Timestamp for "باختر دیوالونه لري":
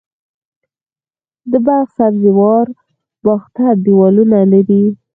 3.25-4.83